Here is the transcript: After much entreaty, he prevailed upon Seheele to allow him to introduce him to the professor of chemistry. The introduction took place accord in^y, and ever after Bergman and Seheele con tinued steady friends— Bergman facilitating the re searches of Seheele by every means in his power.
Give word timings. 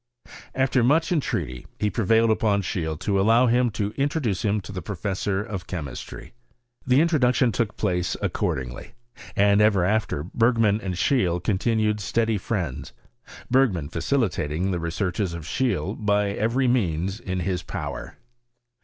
After 0.55 0.83
much 0.83 1.11
entreaty, 1.11 1.67
he 1.79 1.91
prevailed 1.91 2.31
upon 2.31 2.63
Seheele 2.63 2.97
to 3.01 3.21
allow 3.21 3.45
him 3.45 3.69
to 3.77 3.91
introduce 3.97 4.41
him 4.43 4.59
to 4.61 4.71
the 4.71 4.81
professor 4.81 5.43
of 5.43 5.67
chemistry. 5.67 6.33
The 6.87 6.99
introduction 7.01 7.51
took 7.51 7.77
place 7.77 8.17
accord 8.19 8.57
in^y, 8.57 8.93
and 9.35 9.61
ever 9.61 9.85
after 9.85 10.23
Bergman 10.23 10.81
and 10.81 10.95
Seheele 10.95 11.39
con 11.43 11.59
tinued 11.59 11.99
steady 11.99 12.39
friends— 12.39 12.93
Bergman 13.51 13.89
facilitating 13.89 14.71
the 14.71 14.79
re 14.79 14.89
searches 14.89 15.35
of 15.35 15.43
Seheele 15.43 15.93
by 16.03 16.31
every 16.31 16.67
means 16.67 17.19
in 17.19 17.41
his 17.41 17.61
power. 17.61 18.17